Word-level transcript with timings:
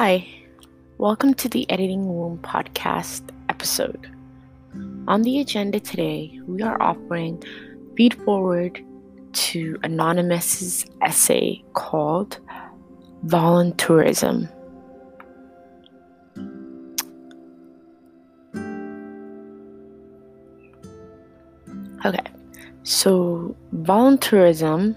Hi, 0.00 0.28
welcome 0.98 1.34
to 1.34 1.48
the 1.48 1.68
Editing 1.68 2.08
Room 2.08 2.38
podcast 2.38 3.20
episode. 3.48 4.08
On 5.08 5.22
the 5.22 5.40
agenda 5.40 5.80
today, 5.80 6.38
we 6.46 6.62
are 6.62 6.80
offering 6.80 7.42
feed 7.96 8.14
forward 8.22 8.80
to 9.32 9.76
Anonymous's 9.82 10.86
essay 11.02 11.64
called 11.72 12.38
Voluntourism. 13.26 14.48
Okay, 22.04 22.24
so 22.84 23.56
voluntourism, 23.74 24.96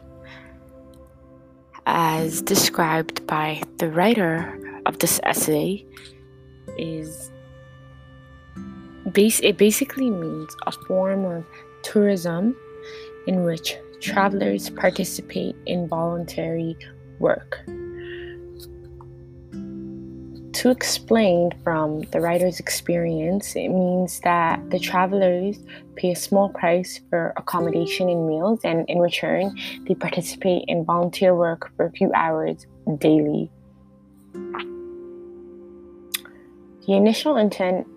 as 1.87 2.43
described 2.43 3.25
by 3.25 3.63
the 3.79 3.89
writer 3.89 4.59
of 4.85 4.99
this 4.99 5.19
essay, 5.23 5.85
is 6.77 7.31
base. 9.11 9.39
It 9.41 9.57
basically 9.57 10.09
means 10.09 10.55
a 10.67 10.71
form 10.71 11.25
of 11.25 11.45
tourism 11.83 12.55
in 13.27 13.43
which 13.43 13.75
travelers 13.99 14.69
participate 14.69 15.55
in 15.65 15.87
voluntary 15.87 16.75
work 17.19 17.63
to 20.61 20.69
explain 20.69 21.49
from 21.63 22.01
the 22.11 22.21
writer's 22.21 22.59
experience, 22.59 23.55
it 23.55 23.69
means 23.69 24.19
that 24.19 24.69
the 24.69 24.77
travelers 24.77 25.57
pay 25.95 26.11
a 26.11 26.15
small 26.15 26.49
price 26.49 27.01
for 27.09 27.33
accommodation 27.35 28.07
and 28.07 28.27
meals, 28.27 28.59
and 28.63 28.87
in 28.87 28.99
return, 28.99 29.57
they 29.87 29.95
participate 29.95 30.63
in 30.67 30.85
volunteer 30.85 31.33
work 31.33 31.71
for 31.75 31.87
a 31.87 31.91
few 31.91 32.11
hours 32.13 32.67
daily. 32.99 33.49
The 36.91 36.97
initial 36.97 37.37
intent 37.37 37.87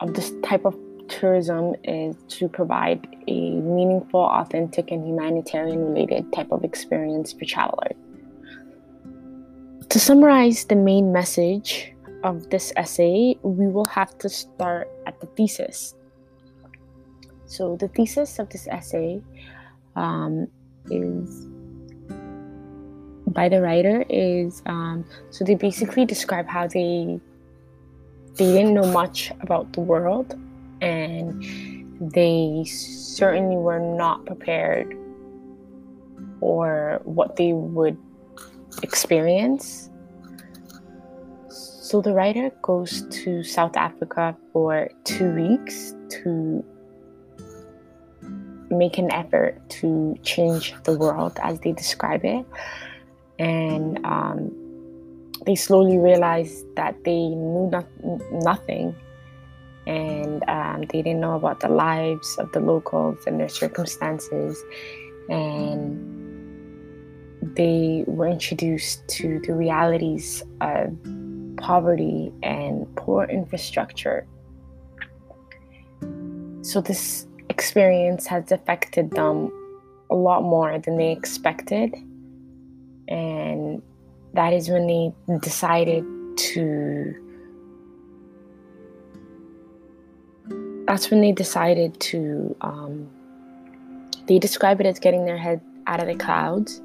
of 0.00 0.14
this 0.14 0.32
type 0.42 0.64
of 0.64 0.74
tourism 1.08 1.74
is 1.84 2.16
to 2.28 2.48
provide 2.48 3.06
a 3.28 3.50
meaningful, 3.50 4.20
authentic, 4.20 4.90
and 4.90 5.06
humanitarian 5.06 5.84
related 5.84 6.32
type 6.32 6.50
of 6.50 6.64
experience 6.64 7.34
for 7.34 7.44
travelers. 7.44 7.92
To 9.90 10.00
summarize 10.00 10.64
the 10.64 10.76
main 10.76 11.12
message 11.12 11.92
of 12.24 12.48
this 12.48 12.72
essay, 12.74 13.36
we 13.42 13.66
will 13.66 13.84
have 13.84 14.16
to 14.20 14.30
start 14.30 14.88
at 15.04 15.20
the 15.20 15.26
thesis. 15.36 15.94
So, 17.44 17.76
the 17.76 17.88
thesis 17.88 18.38
of 18.38 18.48
this 18.48 18.66
essay 18.68 19.20
um, 19.94 20.48
is 20.90 21.48
by 23.26 23.50
the 23.50 23.60
writer 23.60 24.06
is 24.08 24.62
um, 24.64 25.04
so 25.28 25.44
they 25.44 25.54
basically 25.54 26.06
describe 26.06 26.48
how 26.48 26.66
they 26.66 27.20
they 28.40 28.50
didn't 28.54 28.72
know 28.72 28.90
much 28.90 29.30
about 29.42 29.70
the 29.74 29.82
world 29.82 30.34
and 30.80 31.44
they 32.00 32.64
certainly 32.64 33.56
were 33.56 33.78
not 33.78 34.24
prepared 34.24 34.96
for 36.40 37.02
what 37.04 37.36
they 37.36 37.52
would 37.52 37.98
experience. 38.82 39.90
So 41.50 42.00
the 42.00 42.14
writer 42.14 42.50
goes 42.62 43.02
to 43.10 43.42
South 43.42 43.76
Africa 43.76 44.34
for 44.54 44.88
two 45.04 45.34
weeks 45.34 45.94
to 46.08 46.64
make 48.70 48.96
an 48.96 49.12
effort 49.12 49.60
to 49.80 50.16
change 50.22 50.72
the 50.84 50.96
world 50.96 51.38
as 51.42 51.60
they 51.60 51.72
describe 51.72 52.24
it. 52.24 52.46
And 53.38 54.02
um, 54.06 54.69
they 55.46 55.54
slowly 55.54 55.98
realized 55.98 56.64
that 56.76 57.02
they 57.04 57.28
knew 57.28 57.70
nothing 58.32 58.94
and 59.86 60.44
um, 60.48 60.82
they 60.90 61.02
didn't 61.02 61.20
know 61.20 61.34
about 61.34 61.60
the 61.60 61.68
lives 61.68 62.36
of 62.38 62.52
the 62.52 62.60
locals 62.60 63.18
and 63.26 63.40
their 63.40 63.48
circumstances. 63.48 64.62
And 65.28 66.20
they 67.42 68.04
were 68.06 68.28
introduced 68.28 69.06
to 69.08 69.40
the 69.40 69.54
realities 69.54 70.42
of 70.60 70.96
poverty 71.56 72.32
and 72.42 72.86
poor 72.96 73.24
infrastructure. 73.24 74.26
So, 76.62 76.80
this 76.80 77.26
experience 77.48 78.26
has 78.26 78.52
affected 78.52 79.10
them 79.12 79.50
a 80.10 80.14
lot 80.14 80.42
more 80.42 80.78
than 80.78 80.98
they 80.98 81.10
expected. 81.12 81.94
And 83.08 83.82
that 84.34 84.52
is 84.52 84.68
when 84.68 84.86
they 84.86 85.12
decided 85.38 86.04
to. 86.36 87.14
That's 90.86 91.10
when 91.10 91.20
they 91.20 91.32
decided 91.32 91.98
to. 92.00 92.56
Um, 92.60 93.08
they 94.26 94.38
describe 94.38 94.80
it 94.80 94.86
as 94.86 94.98
getting 94.98 95.24
their 95.24 95.38
head 95.38 95.60
out 95.86 96.00
of 96.00 96.06
the 96.06 96.14
clouds 96.14 96.80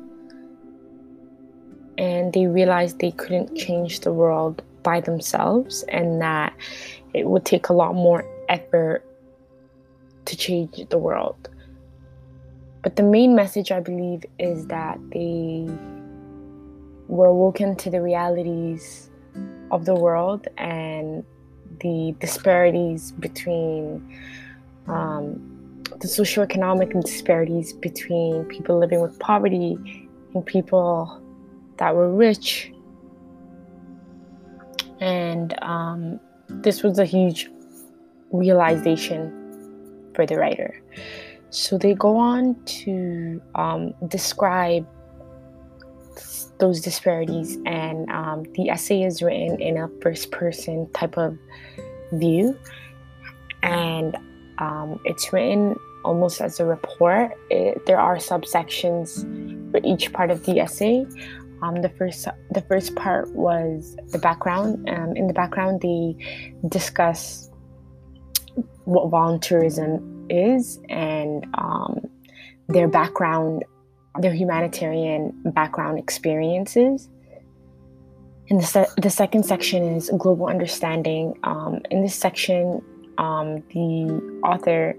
and 1.97 2.33
they 2.33 2.47
realized 2.47 2.99
they 2.99 3.11
couldn't 3.11 3.55
change 3.55 4.01
the 4.01 4.11
world 4.11 4.61
by 4.83 5.01
themselves 5.01 5.83
and 5.89 6.21
that 6.21 6.53
it 7.13 7.27
would 7.27 7.45
take 7.45 7.69
a 7.69 7.73
lot 7.73 7.95
more 7.95 8.25
effort 8.49 9.03
to 10.25 10.35
change 10.35 10.87
the 10.89 10.97
world. 10.97 11.49
But 12.83 12.95
the 12.95 13.03
main 13.03 13.35
message, 13.35 13.71
I 13.71 13.79
believe, 13.79 14.25
is 14.37 14.67
that 14.67 14.99
they 15.11 15.67
were 17.07 17.27
awoken 17.27 17.75
to 17.77 17.89
the 17.89 18.01
realities 18.01 19.09
of 19.71 19.85
the 19.85 19.95
world 19.95 20.47
and 20.57 21.23
the 21.81 22.15
disparities 22.19 23.11
between 23.13 24.19
um, 24.87 25.83
the 25.99 26.07
socioeconomic 26.07 26.99
disparities 27.01 27.73
between 27.73 28.45
people 28.45 28.79
living 28.79 29.01
with 29.01 29.17
poverty 29.19 29.77
and 30.33 30.45
people 30.45 31.21
that 31.77 31.95
were 31.95 32.11
rich. 32.11 32.71
And 34.99 35.57
um, 35.61 36.19
this 36.49 36.83
was 36.83 36.99
a 36.99 37.05
huge 37.05 37.49
realization 38.31 39.31
for 40.13 40.25
the 40.25 40.37
writer. 40.37 40.81
So 41.49 41.77
they 41.77 41.93
go 41.93 42.17
on 42.17 42.61
to 42.65 43.41
um, 43.55 43.93
describe 44.07 44.87
those 46.59 46.81
disparities, 46.81 47.57
and 47.65 48.09
um, 48.09 48.43
the 48.53 48.69
essay 48.69 49.03
is 49.03 49.21
written 49.21 49.61
in 49.61 49.77
a 49.77 49.89
first 50.01 50.31
person 50.31 50.89
type 50.93 51.17
of 51.17 51.37
view, 52.13 52.57
and 53.63 54.15
um, 54.59 54.99
it's 55.05 55.33
written 55.33 55.75
almost 56.03 56.39
as 56.41 56.59
a 56.59 56.65
report. 56.65 57.31
It, 57.49 57.85
there 57.85 57.99
are 57.99 58.17
subsections 58.17 59.21
for 59.71 59.81
each 59.83 60.13
part 60.13 60.31
of 60.31 60.45
the 60.45 60.59
essay. 60.59 61.05
Um, 61.61 61.81
the 61.81 61.89
first 61.89 62.27
the 62.51 62.61
first 62.61 62.95
part 62.95 63.31
was 63.33 63.95
the 64.09 64.19
background. 64.19 64.89
Um, 64.89 65.15
in 65.15 65.27
the 65.27 65.33
background, 65.33 65.81
they 65.81 66.15
discuss 66.67 67.49
what 68.85 69.09
volunteerism 69.09 70.27
is 70.29 70.79
and 70.89 71.45
um, 71.55 72.01
their 72.67 72.87
background, 72.87 73.63
their 74.19 74.33
humanitarian 74.33 75.33
background 75.45 75.99
experiences. 75.99 77.09
And 78.49 78.61
the, 78.61 78.65
se- 78.65 78.87
the 78.97 79.09
second 79.09 79.43
section 79.43 79.95
is 79.95 80.11
global 80.17 80.47
understanding. 80.47 81.37
Um, 81.43 81.81
in 81.89 82.03
this 82.03 82.15
section, 82.15 82.81
um, 83.17 83.63
the 83.73 84.39
author 84.43 84.95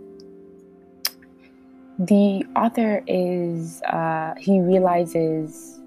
the 1.99 2.45
author 2.55 3.03
is 3.07 3.81
uh, 3.83 4.35
he 4.39 4.61
realizes 4.61 5.81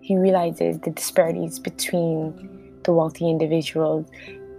he 0.00 0.16
realizes 0.16 0.78
the 0.80 0.90
disparities 0.90 1.58
between 1.58 2.80
the 2.82 2.92
wealthy 2.92 3.30
individuals 3.30 4.06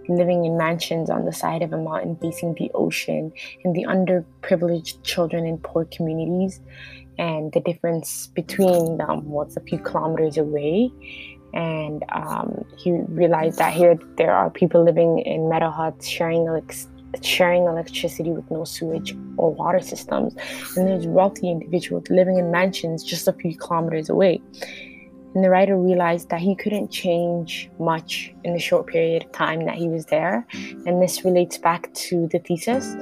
living 0.08 0.44
in 0.44 0.56
mansions 0.56 1.10
on 1.10 1.24
the 1.24 1.32
side 1.32 1.62
of 1.62 1.72
a 1.72 1.78
mountain 1.78 2.16
facing 2.16 2.54
the 2.54 2.70
ocean 2.74 3.32
and 3.64 3.74
the 3.74 3.84
underprivileged 3.84 5.02
children 5.02 5.46
in 5.46 5.58
poor 5.58 5.84
communities 5.86 6.60
and 7.18 7.52
the 7.52 7.60
difference 7.60 8.28
between 8.28 8.98
them 8.98 9.28
was 9.28 9.56
a 9.56 9.60
few 9.60 9.78
kilometers 9.78 10.36
away. 10.36 10.90
And 11.54 12.04
um, 12.12 12.64
he 12.76 12.92
realized 12.92 13.58
that 13.58 13.72
here 13.72 13.98
there 14.16 14.32
are 14.32 14.50
people 14.50 14.84
living 14.84 15.20
in 15.20 15.48
metal 15.48 15.70
huts 15.70 16.06
sharing 16.06 16.46
sharing 17.22 17.62
electricity 17.62 18.30
with 18.30 18.50
no 18.50 18.64
sewage 18.64 19.16
or 19.38 19.54
water 19.54 19.80
systems. 19.80 20.34
And 20.76 20.86
there's 20.86 21.06
wealthy 21.06 21.50
individuals 21.50 22.10
living 22.10 22.36
in 22.38 22.50
mansions 22.50 23.02
just 23.02 23.26
a 23.26 23.32
few 23.32 23.56
kilometers 23.56 24.10
away 24.10 24.42
and 25.36 25.44
the 25.44 25.50
writer 25.50 25.76
realized 25.76 26.30
that 26.30 26.40
he 26.40 26.54
couldn't 26.54 26.90
change 26.90 27.68
much 27.78 28.32
in 28.42 28.54
the 28.54 28.58
short 28.58 28.86
period 28.86 29.22
of 29.22 29.32
time 29.32 29.66
that 29.66 29.74
he 29.74 29.86
was 29.86 30.06
there. 30.06 30.46
And 30.86 31.02
this 31.02 31.26
relates 31.26 31.58
back 31.58 31.92
to 31.92 32.26
the 32.28 32.38
thesis. 32.38 32.96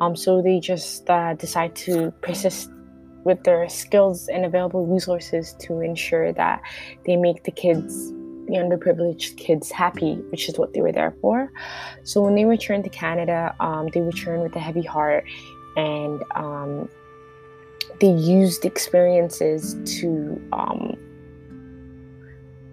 Um, 0.00 0.16
so 0.16 0.42
they 0.42 0.58
just 0.58 1.08
uh, 1.08 1.34
decide 1.34 1.76
to 1.86 2.10
persist 2.20 2.68
with 3.22 3.44
their 3.44 3.68
skills 3.68 4.26
and 4.26 4.44
available 4.44 4.86
resources 4.86 5.54
to 5.60 5.80
ensure 5.80 6.32
that 6.32 6.62
they 7.06 7.14
make 7.14 7.44
the 7.44 7.52
kids 7.52 8.10
the 8.48 8.54
underprivileged 8.54 9.36
kids 9.36 9.70
happy, 9.70 10.14
which 10.30 10.48
is 10.48 10.58
what 10.58 10.72
they 10.72 10.80
were 10.80 10.90
there 10.90 11.14
for. 11.20 11.52
So 12.02 12.22
when 12.22 12.34
they 12.34 12.44
returned 12.44 12.82
to 12.84 12.90
Canada, 12.90 13.54
um, 13.60 13.86
they 13.94 14.00
returned 14.00 14.42
with 14.42 14.56
a 14.56 14.60
heavy 14.60 14.82
heart 14.82 15.24
and 15.76 16.24
um, 16.34 16.88
they 18.00 18.10
used 18.10 18.64
experiences 18.64 19.76
to 20.00 20.42
um, 20.52 20.96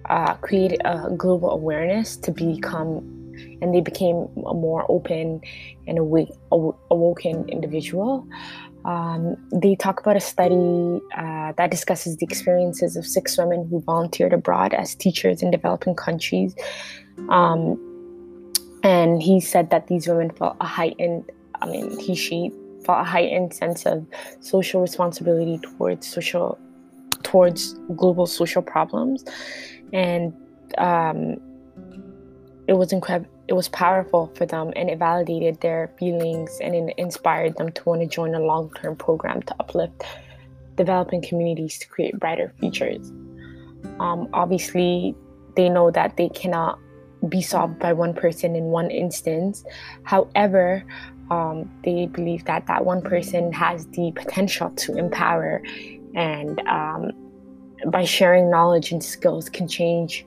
uh, 0.09 0.35
create 0.35 0.79
a 0.85 1.09
global 1.17 1.51
awareness 1.51 2.17
to 2.17 2.31
become 2.31 3.11
and 3.61 3.73
they 3.73 3.81
became 3.81 4.27
a 4.45 4.53
more 4.53 4.85
open 4.89 5.41
and 5.87 5.97
awake, 5.97 6.29
awoken 6.51 7.47
individual. 7.49 8.27
Um, 8.85 9.35
they 9.51 9.75
talk 9.75 9.99
about 9.99 10.15
a 10.15 10.19
study 10.19 11.01
uh, 11.17 11.53
that 11.57 11.71
discusses 11.71 12.17
the 12.17 12.25
experiences 12.25 12.95
of 12.95 13.05
six 13.05 13.37
women 13.37 13.67
who 13.67 13.81
volunteered 13.81 14.31
abroad 14.31 14.73
as 14.73 14.93
teachers 14.93 15.41
in 15.41 15.49
developing 15.51 15.95
countries. 15.95 16.55
Um, 17.29 17.81
and 18.83 19.21
he 19.21 19.39
said 19.41 19.71
that 19.71 19.87
these 19.87 20.07
women 20.07 20.29
felt 20.29 20.57
a 20.61 20.65
heightened, 20.65 21.31
I 21.61 21.65
mean, 21.65 21.99
he, 21.99 22.13
she 22.13 22.51
felt 22.85 22.99
a 23.01 23.03
heightened 23.03 23.53
sense 23.53 23.85
of 23.87 24.05
social 24.41 24.81
responsibility 24.81 25.57
towards 25.57 26.05
social, 26.05 26.59
towards 27.23 27.73
global 27.95 28.27
social 28.27 28.61
problems. 28.61 29.25
And 29.95 30.33
um, 30.77 31.37
it 32.67 32.73
was 32.73 32.91
incredible 32.91 33.31
it 33.47 33.53
was 33.53 33.67
powerful 33.69 34.31
for 34.35 34.45
them 34.45 34.73
and 34.75 34.89
it 34.89 34.97
validated 34.97 35.61
their 35.61 35.91
feelings 35.99 36.57
and 36.61 36.73
it 36.73 36.95
inspired 36.97 37.55
them 37.57 37.71
to 37.71 37.83
want 37.83 38.01
to 38.01 38.07
join 38.07 38.33
a 38.33 38.39
long-term 38.39 38.95
program 38.95 39.41
to 39.43 39.55
uplift 39.59 40.03
developing 40.75 41.21
communities 41.21 41.77
to 41.79 41.87
create 41.87 42.19
brighter 42.19 42.53
futures. 42.59 43.11
Um, 43.99 44.29
obviously 44.33 45.15
they 45.55 45.69
know 45.69 45.91
that 45.91 46.17
they 46.17 46.29
cannot 46.29 46.79
be 47.29 47.41
solved 47.41 47.79
by 47.79 47.93
one 47.93 48.13
person 48.13 48.55
in 48.55 48.65
one 48.65 48.89
instance. 48.89 49.63
However 50.03 50.83
um, 51.29 51.71
they 51.83 52.07
believe 52.07 52.45
that 52.45 52.67
that 52.67 52.83
one 52.83 53.01
person 53.01 53.51
has 53.53 53.85
the 53.87 54.11
potential 54.15 54.71
to 54.71 54.97
empower 54.97 55.61
and 56.15 56.59
um, 56.67 57.11
by 57.91 58.03
sharing 58.03 58.49
knowledge 58.49 58.91
and 58.91 59.03
skills 59.03 59.49
can 59.49 59.67
change 59.67 60.25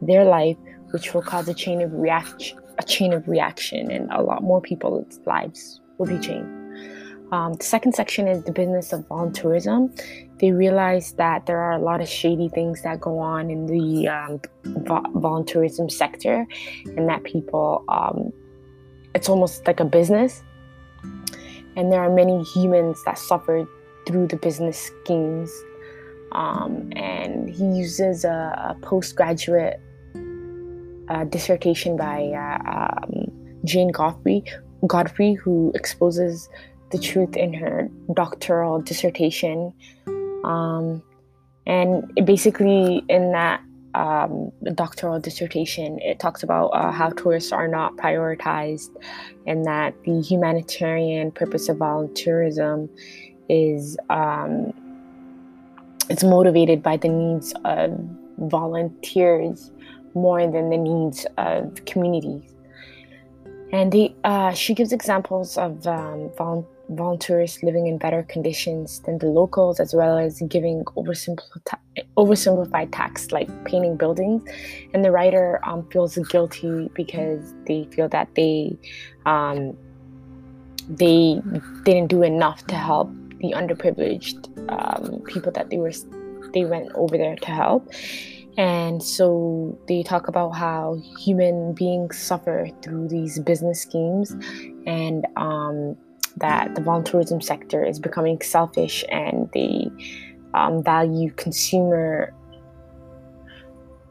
their 0.00 0.24
life 0.24 0.56
which 0.90 1.12
will 1.12 1.22
cause 1.22 1.48
a 1.48 1.54
chain 1.54 1.82
of 1.82 1.92
reaction, 1.92 2.58
a 2.78 2.82
chain 2.82 3.12
of 3.12 3.28
reaction, 3.28 3.90
and 3.90 4.10
a 4.12 4.22
lot 4.22 4.42
more 4.42 4.60
people's 4.60 5.18
lives 5.26 5.80
will 5.98 6.06
be 6.06 6.18
changed. 6.18 6.48
Um, 7.32 7.54
the 7.54 7.64
second 7.64 7.94
section 7.94 8.28
is 8.28 8.44
the 8.44 8.52
business 8.52 8.92
of 8.92 9.00
volunteerism. 9.08 10.00
They 10.38 10.52
realize 10.52 11.12
that 11.14 11.46
there 11.46 11.58
are 11.58 11.72
a 11.72 11.78
lot 11.78 12.00
of 12.00 12.08
shady 12.08 12.48
things 12.48 12.82
that 12.82 13.00
go 13.00 13.18
on 13.18 13.50
in 13.50 13.66
the 13.66 14.08
um, 14.08 14.40
vo- 14.64 15.02
volunteerism 15.14 15.90
sector, 15.90 16.46
and 16.96 17.08
that 17.08 17.24
people, 17.24 17.84
um, 17.88 18.32
it's 19.14 19.28
almost 19.28 19.66
like 19.66 19.80
a 19.80 19.84
business. 19.84 20.42
And 21.74 21.92
there 21.92 22.00
are 22.00 22.14
many 22.14 22.42
humans 22.44 23.02
that 23.04 23.18
suffer 23.18 23.66
through 24.06 24.28
the 24.28 24.36
business 24.36 24.78
schemes. 24.78 25.50
Um, 26.32 26.92
and 26.96 27.48
he 27.48 27.64
uses 27.64 28.24
a, 28.24 28.76
a 28.76 28.76
postgraduate 28.82 29.80
a 31.08 31.24
dissertation 31.24 31.96
by 31.96 32.32
uh, 32.32 32.98
um, 33.04 33.26
Jane 33.64 33.92
Godfrey, 33.92 34.44
Godfrey, 34.86 35.34
who 35.34 35.72
exposes 35.74 36.48
the 36.90 36.98
truth 36.98 37.36
in 37.36 37.52
her 37.54 37.88
doctoral 38.14 38.80
dissertation. 38.80 39.72
Um, 40.44 41.02
and 41.66 42.12
basically, 42.24 43.04
in 43.08 43.32
that 43.32 43.60
um, 43.94 44.52
doctoral 44.74 45.18
dissertation, 45.18 45.98
it 46.00 46.18
talks 46.18 46.42
about 46.42 46.68
uh, 46.68 46.92
how 46.92 47.10
tourists 47.10 47.52
are 47.52 47.66
not 47.66 47.96
prioritized 47.96 48.90
and 49.46 49.64
that 49.64 49.94
the 50.04 50.20
humanitarian 50.20 51.32
purpose 51.32 51.68
of 51.68 51.78
volunteerism 51.78 52.88
is 53.48 53.96
um, 54.10 54.72
it's 56.08 56.24
motivated 56.24 56.82
by 56.82 56.96
the 56.96 57.08
needs 57.08 57.52
of 57.64 57.98
volunteers 58.38 59.70
more 60.14 60.40
than 60.50 60.70
the 60.70 60.76
needs 60.76 61.26
of 61.36 61.84
communities. 61.84 62.54
And 63.72 63.92
they, 63.92 64.14
uh, 64.24 64.52
she 64.52 64.74
gives 64.74 64.92
examples 64.92 65.58
of 65.58 65.86
um, 65.86 66.30
vol- 66.38 66.68
volunteers 66.90 67.62
living 67.62 67.88
in 67.88 67.98
better 67.98 68.22
conditions 68.22 69.00
than 69.00 69.18
the 69.18 69.26
locals, 69.26 69.80
as 69.80 69.92
well 69.92 70.16
as 70.16 70.40
giving 70.48 70.84
oversimplified, 70.96 71.78
oversimplified 72.16 72.92
tasks 72.92 73.32
like 73.32 73.48
painting 73.64 73.96
buildings. 73.96 74.42
And 74.94 75.04
the 75.04 75.10
writer 75.10 75.60
um, 75.64 75.86
feels 75.90 76.16
guilty 76.28 76.90
because 76.94 77.54
they 77.66 77.88
feel 77.90 78.08
that 78.10 78.28
they 78.36 78.76
um, 79.26 79.76
they 80.88 81.42
didn't 81.84 82.06
do 82.06 82.22
enough 82.22 82.64
to 82.68 82.76
help 82.76 83.10
the 83.40 83.52
underprivileged 83.52 84.48
um, 84.70 85.20
people 85.22 85.52
that 85.52 85.70
they 85.70 85.78
were 85.78 85.92
they 86.52 86.64
went 86.64 86.90
over 86.94 87.16
there 87.18 87.36
to 87.36 87.50
help. 87.50 87.90
And 88.56 89.02
so 89.02 89.78
they 89.86 90.02
talk 90.02 90.28
about 90.28 90.50
how 90.50 90.98
human 91.18 91.74
beings 91.74 92.16
suffer 92.16 92.68
through 92.80 93.08
these 93.08 93.38
business 93.38 93.82
schemes 93.82 94.30
and 94.86 95.26
um, 95.36 95.96
that 96.38 96.74
the 96.74 96.80
volunteerism 96.80 97.42
sector 97.42 97.84
is 97.84 97.98
becoming 97.98 98.40
selfish 98.40 99.04
and 99.10 99.50
they 99.52 99.90
um, 100.54 100.82
value 100.82 101.30
consumer 101.32 102.32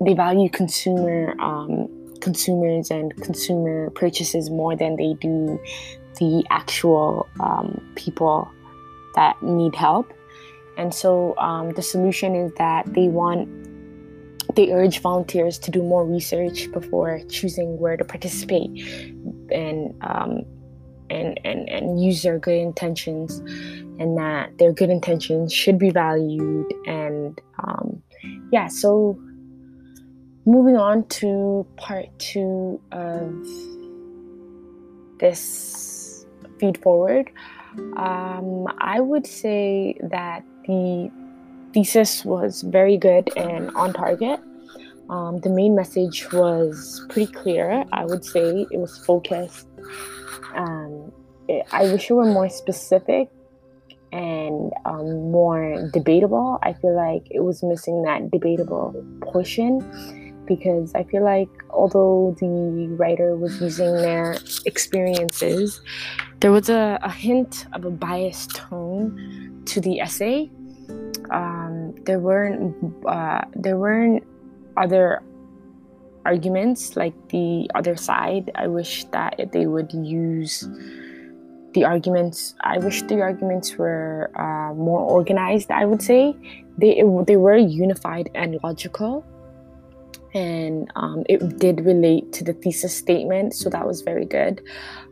they 0.05 0.13
value 0.13 0.49
consumer 0.49 1.33
um, 1.39 1.87
consumers 2.19 2.91
and 2.91 3.15
consumer 3.23 3.89
purchases 3.91 4.49
more 4.49 4.75
than 4.75 4.95
they 4.97 5.13
do 5.21 5.59
the 6.19 6.43
actual 6.49 7.27
um, 7.39 7.81
people 7.95 8.51
that 9.15 9.41
need 9.41 9.75
help. 9.75 10.13
And 10.77 10.93
so 10.93 11.37
um, 11.37 11.71
the 11.73 11.81
solution 11.81 12.35
is 12.35 12.51
that 12.57 12.93
they 12.93 13.07
want 13.07 13.49
they 14.55 14.71
urge 14.71 14.99
volunteers 14.99 15.57
to 15.59 15.71
do 15.71 15.81
more 15.83 16.05
research 16.05 16.71
before 16.71 17.19
choosing 17.29 17.79
where 17.79 17.97
to 17.97 18.05
participate 18.05 18.69
and 19.51 19.95
um, 20.01 20.45
and, 21.09 21.39
and 21.43 21.69
and 21.69 22.01
use 22.01 22.23
their 22.23 22.39
good 22.39 22.57
intentions 22.57 23.39
and 23.99 24.17
that 24.17 24.57
their 24.57 24.71
good 24.71 24.89
intentions 24.89 25.53
should 25.53 25.77
be 25.77 25.89
valued 25.89 26.71
and 26.85 27.41
um, 27.59 28.01
yeah 28.51 28.67
so 28.67 29.19
moving 30.45 30.77
on 30.77 31.05
to 31.07 31.65
part 31.75 32.07
two 32.19 32.79
of 32.91 33.33
this 35.19 36.25
feed 36.59 36.77
forward 36.81 37.31
um, 37.97 38.67
i 38.79 38.99
would 38.99 39.25
say 39.27 39.95
that 40.01 40.43
the 40.67 41.11
thesis 41.75 42.23
was 42.23 42.61
very 42.61 42.97
good 42.97 43.29
and 43.35 43.69
on 43.75 43.91
target. 43.91 44.39
Um, 45.09 45.39
the 45.41 45.49
main 45.49 45.75
message 45.75 46.31
was 46.31 47.05
pretty 47.09 47.31
clear. 47.31 47.83
I 47.91 48.05
would 48.05 48.23
say 48.23 48.65
it 48.71 48.79
was 48.79 48.97
focused. 49.05 49.67
Um, 50.55 51.11
it, 51.49 51.67
I 51.73 51.83
wish 51.91 52.09
it 52.09 52.13
were 52.13 52.25
more 52.25 52.49
specific 52.49 53.29
and 54.13 54.71
um, 54.85 55.31
more 55.31 55.89
debatable. 55.91 56.57
I 56.63 56.71
feel 56.73 56.95
like 56.95 57.27
it 57.29 57.41
was 57.41 57.61
missing 57.61 58.03
that 58.03 58.31
debatable 58.31 58.95
portion 59.21 59.81
because 60.45 60.93
I 60.95 61.03
feel 61.03 61.23
like 61.23 61.49
although 61.69 62.35
the 62.39 62.87
writer 62.97 63.35
was 63.35 63.59
using 63.61 63.93
their 63.95 64.37
experiences, 64.65 65.81
there 66.39 66.51
was 66.51 66.69
a, 66.69 66.99
a 67.01 67.11
hint 67.11 67.65
of 67.73 67.85
a 67.85 67.91
biased 67.91 68.55
tone 68.55 69.63
to 69.65 69.81
the 69.81 69.99
essay 69.99 70.49
um, 71.31 71.95
there 72.05 72.19
weren't 72.19 72.75
uh, 73.05 73.41
there 73.55 73.77
weren't 73.77 74.23
other 74.77 75.21
arguments 76.25 76.95
like 76.95 77.13
the 77.29 77.69
other 77.75 77.95
side. 77.95 78.51
I 78.55 78.67
wish 78.67 79.05
that 79.05 79.49
they 79.51 79.65
would 79.67 79.93
use 79.93 80.67
the 81.73 81.85
arguments. 81.85 82.55
I 82.61 82.77
wish 82.79 83.01
the 83.03 83.21
arguments 83.21 83.77
were 83.77 84.31
uh, 84.35 84.73
more 84.73 85.01
organized. 85.01 85.71
I 85.71 85.85
would 85.85 86.01
say 86.01 86.35
they 86.77 87.03
they 87.25 87.37
were 87.37 87.57
unified 87.57 88.29
and 88.35 88.59
logical, 88.63 89.25
and 90.35 90.91
um, 90.95 91.23
it 91.27 91.57
did 91.57 91.83
relate 91.85 92.31
to 92.33 92.43
the 92.43 92.53
thesis 92.53 92.95
statement. 92.95 93.55
So 93.55 93.69
that 93.71 93.87
was 93.87 94.01
very 94.01 94.25
good. 94.25 94.61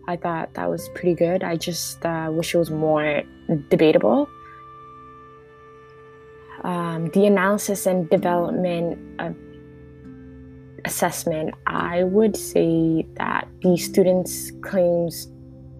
I 0.08 0.18
thought 0.18 0.53
that 0.53 0.70
was 0.70 0.88
pretty 0.89 1.15
good. 1.15 1.44
I 1.44 1.56
just 1.56 2.06
uh, 2.06 2.30
wish 2.32 2.53
it 2.53 2.60
was 2.60 2.70
more 2.70 3.24
debatable 3.70 4.30
um, 6.63 7.10
the 7.10 7.25
analysis 7.25 7.86
and 7.86 8.10
development 8.10 8.98
of 9.20 9.36
assessment, 10.86 11.53
I 11.68 12.03
would 12.03 12.36
say 12.36 13.06
that 13.15 13.48
the 13.62 13.77
students' 13.77 14.51
claims 14.62 15.27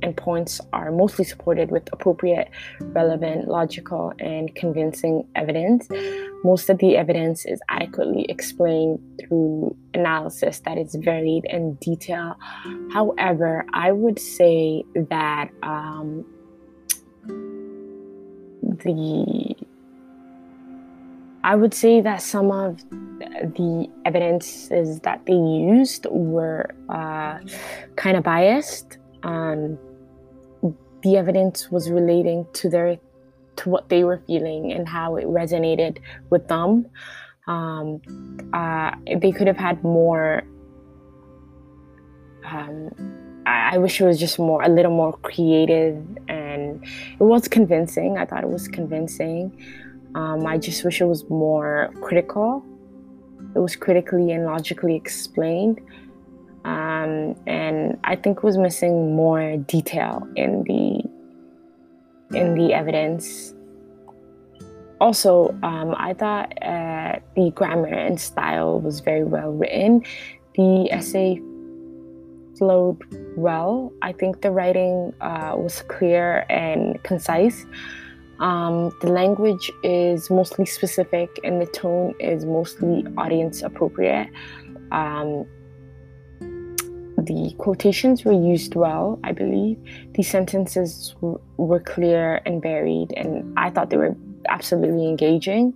and 0.04 0.16
points 0.16 0.60
are 0.74 0.92
mostly 0.92 1.26
supported 1.26 1.72
with 1.72 1.88
appropriate, 1.94 2.50
relevant, 2.82 3.48
logical, 3.48 4.14
and 4.20 4.54
convincing 4.54 5.26
evidence. 5.36 5.88
Most 6.44 6.70
of 6.70 6.78
the 6.80 6.98
evidence 6.98 7.46
is 7.46 7.62
adequately 7.70 8.26
explained 8.28 9.00
through 9.22 9.76
analysis 9.94 10.60
that 10.66 10.78
is 10.78 10.96
varied 10.96 11.46
and 11.50 11.80
detailed. 11.80 12.36
However, 12.92 13.66
I 13.74 13.94
would 13.94 14.20
say 14.20 14.84
that 15.10 15.50
um, 15.64 16.26
the 18.84 19.56
I 21.46 21.56
would 21.56 21.74
say 21.74 22.00
that 22.00 22.22
some 22.22 22.52
of 22.52 22.78
the 22.90 23.90
evidences 24.06 25.02
that 25.02 25.26
they 25.26 25.34
used 25.34 26.08
were 26.10 26.74
uh, 26.88 27.40
kind 27.98 28.16
of 28.16 28.24
biased. 28.24 28.98
Um, 29.24 29.78
the 31.04 31.18
evidence 31.18 31.70
was 31.70 31.92
relating 31.92 32.48
to 32.54 32.70
their 32.70 32.98
to 33.56 33.70
what 33.70 33.90
they 33.90 34.04
were 34.04 34.22
feeling 34.26 34.72
and 34.72 34.88
how 34.88 35.16
it 35.16 35.26
resonated 35.26 36.00
with 36.30 36.48
them. 36.48 36.88
Um, 37.46 38.02
uh, 38.54 38.92
they 39.22 39.32
could 39.32 39.48
have 39.48 39.58
had 39.58 39.84
more. 39.84 40.44
Um, 42.46 42.90
I, 43.46 43.76
I 43.76 43.78
wish 43.78 44.00
it 44.02 44.06
was 44.06 44.20
just 44.20 44.40
more, 44.40 44.62
a 44.64 44.70
little 44.70 44.92
more 44.92 45.14
creative, 45.18 45.96
and 46.28 46.84
it 46.84 47.24
was 47.24 47.48
convincing. 47.48 48.18
I 48.18 48.26
thought 48.26 48.44
it 48.44 48.50
was 48.50 48.68
convincing. 48.68 49.58
Um, 50.16 50.46
I 50.46 50.58
just 50.58 50.84
wish 50.84 51.02
it 51.02 51.06
was 51.06 51.28
more 51.30 51.92
critical. 52.02 52.64
It 53.56 53.60
was 53.60 53.76
critically 53.76 54.32
and 54.32 54.46
logically 54.46 54.96
explained. 54.96 55.82
Um, 56.66 57.36
and 57.46 58.00
I 58.04 58.16
think 58.16 58.38
it 58.38 58.44
was 58.44 58.58
missing 58.58 59.16
more 59.16 59.58
detail 59.58 60.26
in 60.36 60.64
the 60.64 60.93
in 62.34 62.56
the 62.56 62.74
evidence. 62.74 63.54
Also, 65.00 65.50
um, 65.64 65.96
I 65.98 66.14
thought 66.14 66.54
uh, 66.64 67.20
the 67.36 67.52
grammar 67.52 67.88
and 67.88 68.20
style 68.20 68.80
was 68.80 69.00
very 69.02 69.24
well 69.24 69.52
written. 69.52 70.04
The 70.56 70.90
essay 70.92 71.42
flowed 72.58 73.02
well. 73.36 73.92
I 74.02 74.14
think 74.14 74.42
the 74.42 74.52
writing 74.52 75.14
uh, 75.20 75.56
was 75.58 75.82
clear 75.84 76.46
and 76.50 77.02
concise. 77.04 77.66
Um, 78.40 78.92
the 79.02 79.08
language 79.08 79.72
is 79.84 80.30
mostly 80.30 80.66
specific 80.66 81.30
and 81.44 81.62
the 81.62 81.66
tone 81.66 82.14
is 82.20 82.46
mostly 82.46 83.06
audience 83.18 83.62
appropriate. 83.62 84.30
Um, 84.92 85.46
the 87.26 87.54
quotations 87.58 88.26
were 88.26 88.34
used 88.34 88.76
well, 88.76 89.20
I 89.24 89.32
believe. 89.32 89.78
The 90.14 90.24
sentences 90.24 91.16
w- 91.22 91.40
were 91.58 91.80
clear 91.80 92.42
and 92.46 92.62
varied, 92.62 93.14
and 93.16 93.54
I 93.58 93.70
thought 93.70 93.90
they 93.90 93.98
were 93.98 94.16
absolutely 94.50 95.08
engaging. 95.08 95.74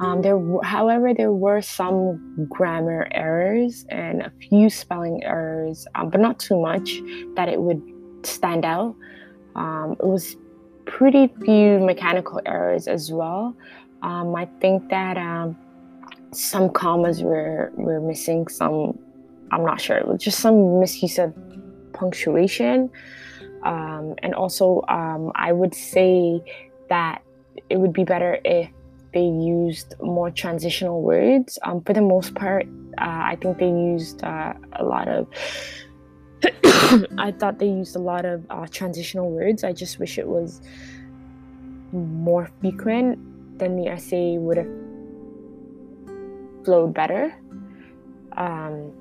Um, 0.00 0.22
there, 0.22 0.40
however, 0.64 1.14
there 1.14 1.32
were 1.32 1.62
some 1.62 2.46
grammar 2.48 3.06
errors 3.12 3.86
and 3.88 4.22
a 4.22 4.32
few 4.48 4.68
spelling 4.68 5.22
errors, 5.22 5.86
um, 5.94 6.10
but 6.10 6.20
not 6.20 6.40
too 6.40 6.60
much 6.60 7.00
that 7.36 7.48
it 7.48 7.60
would 7.60 7.80
stand 8.24 8.64
out. 8.64 8.96
Um, 9.54 9.96
it 10.00 10.06
was 10.06 10.36
pretty 10.86 11.32
few 11.44 11.78
mechanical 11.78 12.40
errors 12.46 12.88
as 12.88 13.12
well. 13.12 13.56
Um, 14.02 14.34
I 14.34 14.46
think 14.60 14.88
that 14.90 15.16
um, 15.16 15.56
some 16.32 16.70
commas 16.70 17.22
were 17.22 17.70
were 17.74 18.00
missing. 18.00 18.48
Some 18.48 18.98
I'm 19.52 19.64
not 19.64 19.80
sure. 19.80 19.96
It 19.98 20.08
was 20.08 20.22
just 20.22 20.40
some 20.40 20.80
misuse 20.80 21.18
of 21.18 21.34
punctuation, 21.92 22.90
um, 23.62 24.14
and 24.22 24.34
also 24.34 24.82
um, 24.88 25.30
I 25.34 25.52
would 25.52 25.74
say 25.74 26.42
that 26.88 27.22
it 27.68 27.78
would 27.78 27.92
be 27.92 28.04
better 28.04 28.38
if 28.44 28.70
they 29.12 29.20
used 29.20 29.94
more 30.00 30.30
transitional 30.30 31.02
words. 31.02 31.58
Um, 31.62 31.82
for 31.82 31.92
the 31.92 32.00
most 32.00 32.34
part, 32.34 32.66
uh, 32.98 33.32
I 33.32 33.36
think 33.40 33.58
they 33.58 33.68
used 33.68 34.24
uh, 34.24 34.54
a 34.72 34.84
lot 34.84 35.06
of 35.08 35.28
I 37.18 37.32
thought 37.38 37.58
they 37.58 37.68
used 37.68 37.94
a 37.94 38.00
lot 38.00 38.24
of 38.24 38.44
uh, 38.50 38.66
transitional 38.66 39.30
words. 39.30 39.64
I 39.64 39.72
just 39.72 39.98
wish 39.98 40.18
it 40.18 40.26
was 40.26 40.60
more 41.92 42.50
frequent, 42.60 43.18
then 43.58 43.76
the 43.76 43.88
essay 43.88 44.38
would 44.38 44.56
have 44.56 44.70
flowed 46.64 46.94
better. 46.94 47.34
Um, 48.36 48.92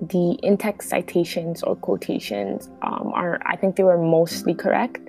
the 0.00 0.38
in-text 0.42 0.88
citations 0.88 1.62
or 1.62 1.76
quotations 1.76 2.70
um, 2.82 3.10
are, 3.14 3.40
I 3.44 3.56
think 3.56 3.76
they 3.76 3.82
were 3.82 3.98
mostly 3.98 4.54
correct. 4.54 5.08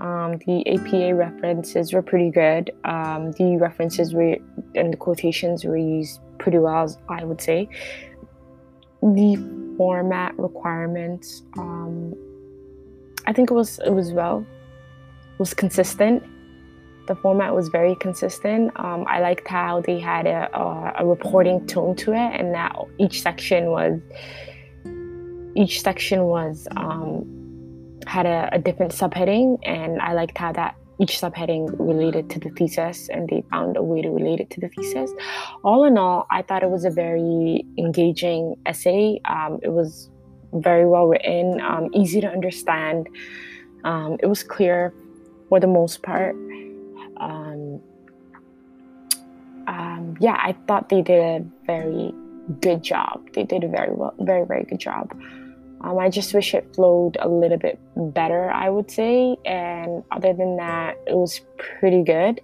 Um, 0.00 0.38
the 0.46 0.66
APA 0.66 1.14
references 1.14 1.92
were 1.92 2.02
pretty 2.02 2.30
good. 2.30 2.72
Um, 2.84 3.32
the 3.32 3.56
references 3.60 4.12
were 4.12 4.36
and 4.74 4.92
the 4.92 4.96
quotations 4.96 5.64
were 5.64 5.76
used 5.76 6.20
pretty 6.38 6.58
well, 6.58 7.00
I 7.08 7.24
would 7.24 7.40
say. 7.40 7.68
The 9.02 9.74
format 9.76 10.36
requirements. 10.38 11.42
Um, 11.58 12.14
I 13.26 13.32
think 13.32 13.50
it 13.50 13.54
was 13.54 13.78
it 13.80 13.90
was 13.90 14.12
well 14.12 14.44
was 15.38 15.54
consistent. 15.54 16.22
The 17.06 17.14
format 17.16 17.54
was 17.54 17.68
very 17.68 17.94
consistent. 17.96 18.72
Um, 18.76 19.04
I 19.06 19.20
liked 19.20 19.46
how 19.46 19.80
they 19.80 19.98
had 19.98 20.26
a, 20.26 20.48
a, 20.58 20.94
a, 21.00 21.06
reporting 21.06 21.66
tone 21.66 21.94
to 21.96 22.12
it, 22.12 22.40
and 22.40 22.54
that 22.54 22.74
each 22.98 23.20
section 23.20 23.66
was 23.66 24.00
each 25.54 25.82
section 25.82 26.24
was 26.24 26.66
um, 26.76 28.00
had 28.06 28.26
a, 28.26 28.48
a 28.52 28.58
different 28.58 28.92
subheading, 28.92 29.58
and 29.64 30.00
I 30.00 30.14
liked 30.14 30.38
how 30.38 30.52
that 30.52 30.76
each 31.00 31.20
subheading 31.20 31.74
related 31.78 32.30
to 32.30 32.38
the 32.38 32.50
thesis 32.50 33.08
and 33.08 33.28
they 33.28 33.42
found 33.50 33.76
a 33.76 33.82
way 33.82 34.00
to 34.00 34.10
relate 34.10 34.40
it 34.40 34.50
to 34.50 34.60
the 34.60 34.68
thesis. 34.68 35.10
All 35.64 35.84
in 35.84 35.98
all, 35.98 36.26
I 36.30 36.42
thought 36.42 36.62
it 36.62 36.70
was 36.70 36.84
a 36.84 36.90
very 36.90 37.64
engaging 37.78 38.56
essay. 38.64 39.20
Um, 39.24 39.58
it 39.62 39.70
was 39.70 40.10
very 40.52 40.86
well 40.86 41.06
written, 41.08 41.60
um, 41.60 41.90
easy 41.92 42.20
to 42.20 42.28
understand. 42.28 43.08
Um, 43.82 44.18
it 44.20 44.26
was 44.26 44.42
clear 44.42 44.94
for 45.48 45.58
the 45.58 45.66
most 45.66 46.02
part. 46.02 46.36
Um, 47.16 47.80
um, 49.66 50.16
yeah, 50.20 50.38
I 50.40 50.54
thought 50.66 50.88
they 50.88 51.02
did 51.02 51.20
a 51.20 51.44
very 51.66 52.12
good 52.60 52.82
job. 52.82 53.26
They 53.32 53.44
did 53.44 53.64
a 53.64 53.68
very 53.68 53.92
well, 53.92 54.14
very, 54.20 54.46
very 54.46 54.64
good 54.64 54.80
job. 54.80 55.12
Um, 55.80 55.98
I 55.98 56.08
just 56.08 56.32
wish 56.32 56.54
it 56.54 56.74
flowed 56.74 57.16
a 57.20 57.28
little 57.28 57.58
bit 57.58 57.78
better, 57.96 58.50
I 58.50 58.70
would 58.70 58.90
say. 58.90 59.36
And 59.44 60.02
other 60.10 60.32
than 60.32 60.56
that, 60.56 60.96
it 61.06 61.14
was 61.14 61.40
pretty 61.58 62.02
good. 62.02 62.40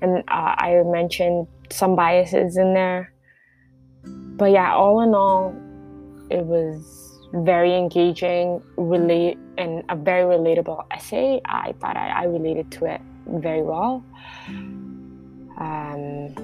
And 0.00 0.18
uh, 0.28 0.54
I 0.58 0.82
mentioned 0.84 1.46
some 1.70 1.96
biases 1.96 2.56
in 2.56 2.74
there. 2.74 3.12
But 4.04 4.50
yeah, 4.50 4.74
all 4.74 5.00
in 5.00 5.14
all, 5.14 5.54
it 6.30 6.44
was 6.44 7.18
very 7.32 7.74
engaging, 7.74 8.62
relate, 8.76 9.38
and 9.58 9.82
a 9.88 9.96
very 9.96 10.22
relatable 10.22 10.84
essay. 10.90 11.40
I 11.44 11.74
thought 11.80 11.96
I, 11.96 12.08
I 12.08 12.24
related 12.24 12.70
to 12.72 12.86
it 12.86 13.00
very 13.26 13.62
well. 13.62 14.04
Um, 15.58 16.34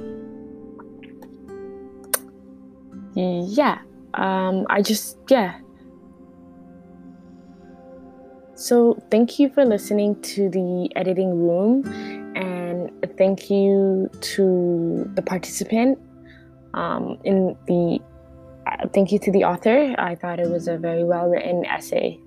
yeah, 3.15 3.79
um, 4.15 4.67
I 4.71 4.83
just, 4.83 5.19
yeah, 5.29 5.59
so, 8.61 9.03
thank 9.11 9.39
you 9.39 9.49
for 9.49 9.65
listening 9.65 10.21
to 10.37 10.51
the 10.51 10.91
editing 10.95 11.31
room, 11.31 11.83
and 12.37 12.91
thank 13.17 13.49
you 13.49 14.11
to 14.21 15.11
the 15.15 15.23
participant 15.23 15.99
um, 16.75 17.17
in 17.25 17.57
the. 17.67 18.01
Uh, 18.67 18.87
thank 18.93 19.13
you 19.13 19.19
to 19.21 19.33
the 19.33 19.45
author. 19.45 19.95
I 19.97 20.15
thought 20.15 20.41
it 20.41 20.51
was 20.51 20.69
a 20.69 20.77
very 20.77 21.05
well 21.05 21.31
written 21.31 21.65
essay. 21.65 22.21